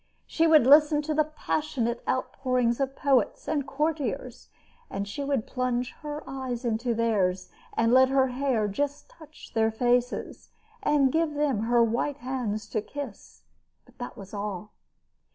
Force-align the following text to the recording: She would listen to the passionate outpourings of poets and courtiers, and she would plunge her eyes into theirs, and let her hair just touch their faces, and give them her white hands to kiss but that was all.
She 0.25 0.47
would 0.47 0.65
listen 0.65 1.03
to 1.03 1.13
the 1.13 1.23
passionate 1.23 2.01
outpourings 2.09 2.79
of 2.79 2.95
poets 2.95 3.47
and 3.47 3.67
courtiers, 3.67 4.49
and 4.89 5.07
she 5.07 5.23
would 5.23 5.45
plunge 5.45 5.91
her 6.01 6.23
eyes 6.25 6.65
into 6.65 6.95
theirs, 6.95 7.51
and 7.77 7.93
let 7.93 8.09
her 8.09 8.29
hair 8.29 8.67
just 8.67 9.09
touch 9.11 9.53
their 9.53 9.69
faces, 9.69 10.49
and 10.81 11.11
give 11.11 11.35
them 11.35 11.59
her 11.59 11.83
white 11.83 12.17
hands 12.17 12.67
to 12.69 12.81
kiss 12.81 13.43
but 13.85 13.99
that 13.99 14.17
was 14.17 14.33
all. 14.33 14.71